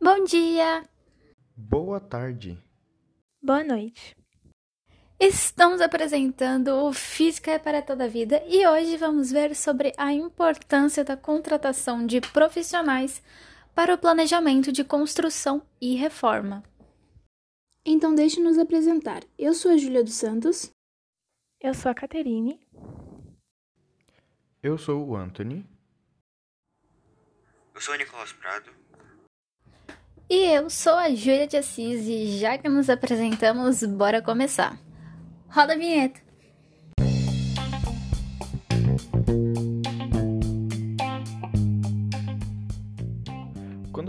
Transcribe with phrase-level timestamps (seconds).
[0.00, 0.88] Bom dia!
[1.56, 2.56] Boa tarde!
[3.42, 4.16] Boa noite!
[5.18, 10.12] Estamos apresentando o Física é para toda a vida e hoje vamos ver sobre a
[10.12, 13.20] importância da contratação de profissionais
[13.74, 16.62] para o planejamento de construção e reforma.
[17.84, 19.24] Então, deixe-nos apresentar.
[19.36, 20.70] Eu sou a Júlia dos Santos.
[21.60, 22.60] Eu sou a Caterine.
[24.62, 25.66] Eu sou o Anthony.
[27.78, 28.72] Eu sou o Nicolas Prado.
[30.28, 34.76] E eu sou a Júlia de Assis e já que nos apresentamos, bora começar.
[35.48, 36.20] Roda a vinheta.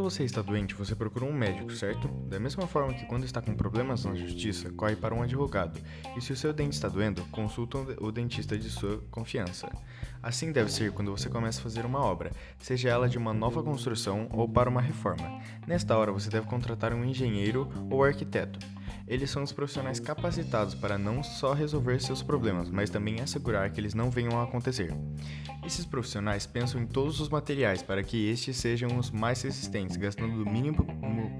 [0.09, 2.07] Você está doente, você procura um médico, certo?
[2.07, 5.79] Da mesma forma que quando está com problemas na justiça, corre para um advogado.
[6.17, 9.69] E se o seu dente está doendo, consulta o dentista de sua confiança.
[10.21, 13.61] Assim deve ser quando você começa a fazer uma obra, seja ela de uma nova
[13.61, 15.39] construção ou para uma reforma.
[15.67, 18.57] Nesta hora, você deve contratar um engenheiro ou arquiteto.
[19.09, 23.81] Eles são os profissionais capacitados para não só resolver seus problemas, mas também assegurar que
[23.81, 24.93] eles não venham a acontecer.
[25.65, 30.43] Esses profissionais pensam em todos os materiais para que estes sejam os mais resistentes, gastando
[30.43, 30.85] o mínimo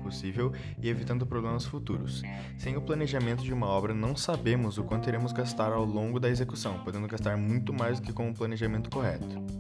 [0.02, 2.24] possível e evitando problemas futuros.
[2.58, 6.28] Sem o planejamento de uma obra, não sabemos o quanto iremos gastar ao longo da
[6.28, 9.59] execução, podendo gastar muito mais do que com o planejamento correto.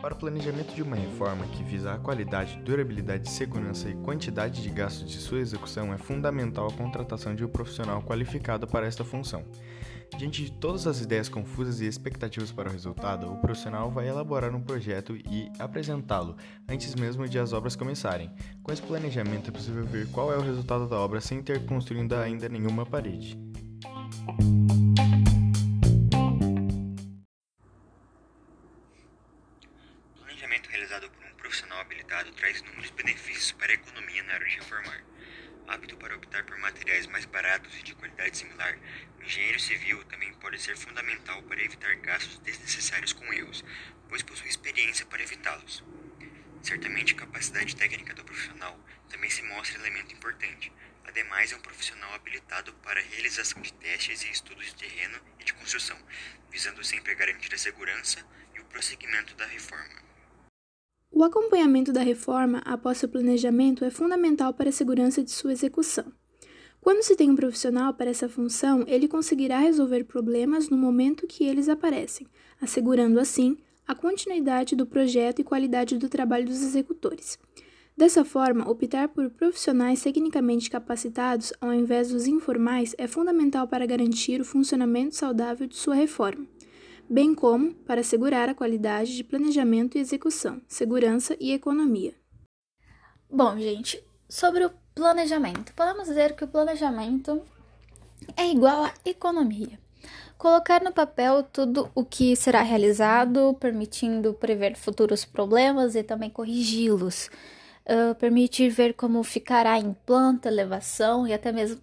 [0.00, 4.68] Para o planejamento de uma reforma que visa a qualidade, durabilidade, segurança e quantidade de
[4.70, 9.44] gastos de sua execução, é fundamental a contratação de um profissional qualificado para esta função.
[10.16, 14.54] Diante de todas as ideias confusas e expectativas para o resultado, o profissional vai elaborar
[14.54, 16.36] um projeto e apresentá-lo
[16.68, 18.30] antes mesmo de as obras começarem.
[18.62, 22.14] Com esse planejamento é possível ver qual é o resultado da obra sem ter construído
[22.14, 23.36] ainda nenhuma parede.
[31.56, 35.02] Profissional habilitado traz inúmeros benefícios para a economia na hora de reformar.
[35.66, 38.78] Apto para optar por materiais mais baratos e de qualidade similar,
[39.18, 43.64] o engenheiro civil também pode ser fundamental para evitar gastos desnecessários com erros,
[44.06, 45.82] pois possui experiência para evitá-los.
[46.62, 48.78] Certamente, a capacidade técnica do profissional
[49.08, 50.70] também se mostra elemento importante.
[51.06, 55.44] Ademais, é um profissional habilitado para a realização de testes e estudos de terreno e
[55.44, 55.98] de construção,
[56.50, 58.22] visando sempre garantir a segurança
[58.54, 60.04] e o prosseguimento da reforma.
[61.10, 66.04] O acompanhamento da reforma após seu planejamento é fundamental para a segurança de sua execução.
[66.78, 71.44] Quando se tem um profissional para essa função, ele conseguirá resolver problemas no momento que
[71.44, 72.26] eles aparecem,
[72.60, 73.56] assegurando assim
[73.88, 77.38] a continuidade do projeto e qualidade do trabalho dos executores.
[77.96, 84.40] Dessa forma, optar por profissionais tecnicamente capacitados ao invés dos informais é fundamental para garantir
[84.40, 86.46] o funcionamento saudável de sua reforma
[87.08, 92.14] bem como para assegurar a qualidade de planejamento e execução, segurança e economia.
[93.30, 97.42] Bom, gente, sobre o planejamento, podemos dizer que o planejamento
[98.36, 99.78] é igual à economia.
[100.38, 107.30] Colocar no papel tudo o que será realizado, permitindo prever futuros problemas e também corrigi-los.
[108.18, 111.78] Permitir ver como ficará em planta, elevação e até mesmo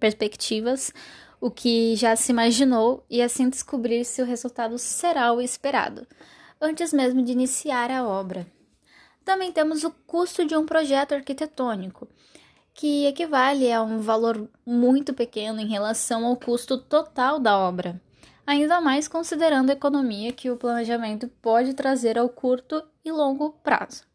[0.00, 0.92] perspectivas
[1.40, 6.04] o que já se imaginou e assim descobrir se o resultado será o esperado,
[6.60, 8.44] antes mesmo de iniciar a obra.
[9.24, 12.08] Também temos o custo de um projeto arquitetônico,
[12.74, 18.00] que equivale a um valor muito pequeno em relação ao custo total da obra,
[18.44, 24.08] ainda mais considerando a economia que o planejamento pode trazer ao curto e longo prazo.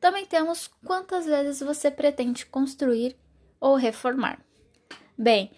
[0.00, 3.16] Também temos quantas vezes você pretende construir
[3.60, 4.38] ou reformar.
[5.16, 5.50] Bem,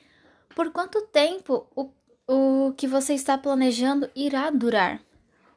[0.55, 1.91] por quanto tempo o,
[2.27, 5.01] o que você está planejando irá durar?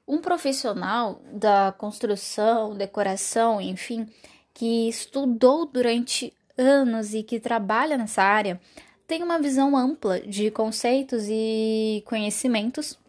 [0.05, 4.05] Um profissional da construção, decoração, enfim,
[4.53, 8.59] que estudou durante anos e que trabalha nessa área,
[9.07, 12.99] tem uma visão ampla de conceitos e conhecimentos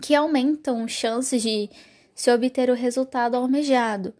[0.00, 1.68] que aumentam chances de
[2.14, 4.14] se obter o resultado almejado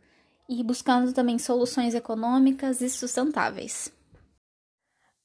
[0.48, 3.92] e buscando também soluções econômicas e sustentáveis.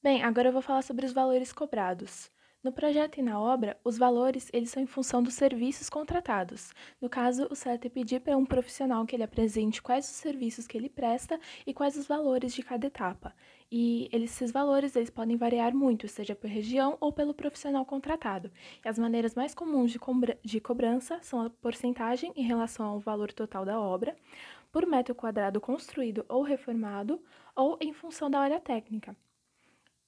[0.02, 2.30] Bem, agora eu vou falar sobre os valores cobrados.
[2.62, 6.74] No projeto e na obra, os valores eles são em função dos serviços contratados.
[7.00, 10.66] No caso, o certo é pedir para um profissional que ele apresente quais os serviços
[10.66, 13.34] que ele presta e quais os valores de cada etapa.
[13.72, 18.52] E esses valores eles podem variar muito, seja por região ou pelo profissional contratado.
[18.84, 23.00] E as maneiras mais comuns de, cobra de cobrança são a porcentagem em relação ao
[23.00, 24.14] valor total da obra,
[24.70, 27.22] por metro quadrado construído ou reformado,
[27.54, 29.16] ou em função da área técnica.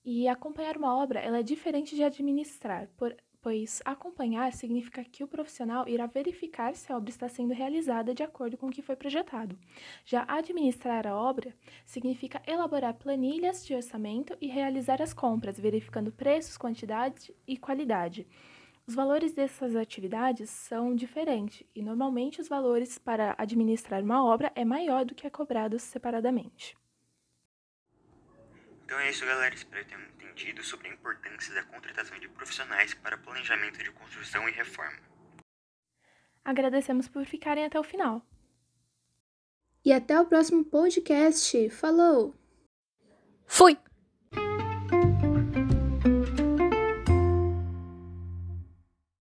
[0.05, 5.29] E acompanhar uma obra ela é diferente de administrar, por, pois acompanhar significa que o
[5.29, 8.94] profissional irá verificar se a obra está sendo realizada de acordo com o que foi
[8.94, 9.59] projetado.
[10.05, 11.55] Já administrar a obra
[11.85, 18.26] significa elaborar planilhas de orçamento e realizar as compras, verificando preços, quantidade e qualidade.
[18.87, 24.64] Os valores dessas atividades são diferentes e normalmente os valores para administrar uma obra é
[24.64, 26.76] maior do que é cobrado separadamente.
[28.84, 29.55] Então é isso, galera.
[29.55, 34.52] Espero ter entendido sobre a importância da contratação de profissionais para planejamento de construção e
[34.52, 34.99] reforma.
[36.44, 38.20] Agradecemos por ficarem até o final.
[39.84, 41.70] E até o próximo podcast.
[41.70, 42.34] Falou!
[43.46, 43.79] Fui!